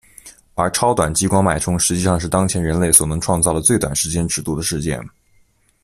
[0.55, 4.99] 而超短激光脉冲实际上是当前人类所能创造的最短时间尺度的事件。